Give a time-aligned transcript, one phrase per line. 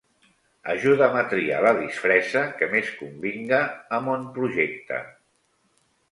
[0.73, 3.59] Ajuda'm a triar la disfressa que més convinga
[3.97, 4.99] a mon projecte.